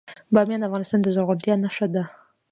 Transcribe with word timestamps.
بامیان 0.33 0.61
د 0.61 0.65
افغانستان 0.69 0.99
د 1.01 1.07
زرغونتیا 1.15 1.53
نښه 1.63 1.87
ده. 1.93 2.03